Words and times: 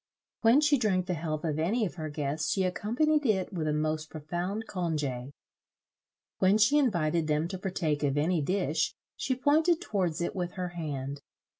When 0.41 0.61
she 0.61 0.79
drank 0.79 1.05
the 1.05 1.13
health 1.13 1.43
of 1.43 1.59
any 1.59 1.85
of 1.85 1.93
her 1.93 2.09
guests, 2.09 2.49
she 2.49 2.63
accompanied 2.63 3.23
it 3.23 3.53
with 3.53 3.67
a 3.67 3.71
most 3.71 4.09
profound 4.09 4.63
congè. 4.67 5.29
When 6.39 6.57
she 6.57 6.79
invited 6.79 7.27
them 7.27 7.47
to 7.49 7.59
partake 7.59 8.01
of 8.01 8.17
any 8.17 8.41
dish, 8.41 8.95
she 9.15 9.35
pointed 9.35 9.79
towards 9.79 10.19
it 10.19 10.35
with 10.35 10.53
her 10.53 10.69
hand. 10.69 11.21